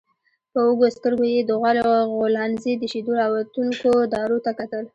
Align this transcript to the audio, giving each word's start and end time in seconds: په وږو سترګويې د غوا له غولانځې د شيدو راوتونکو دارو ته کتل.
په 0.53 0.59
وږو 0.67 0.87
سترګويې 0.95 1.39
د 1.45 1.49
غوا 1.59 1.71
له 1.77 1.83
غولانځې 2.15 2.73
د 2.77 2.83
شيدو 2.91 3.11
راوتونکو 3.21 3.91
دارو 4.13 4.37
ته 4.45 4.51
کتل. 4.59 4.83